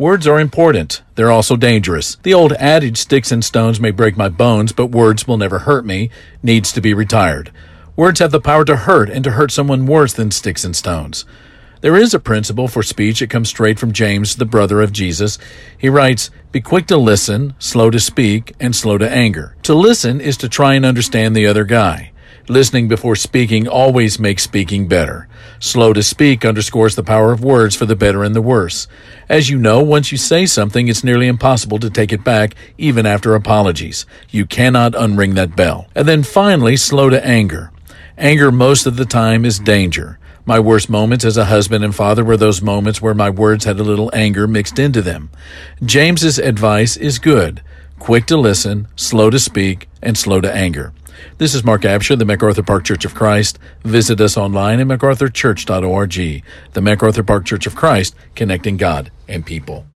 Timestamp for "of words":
27.30-27.76